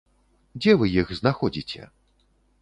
Дзе 0.61 0.71
вы 0.79 0.89
іх 1.01 1.11
знаходзіце? 1.19 1.81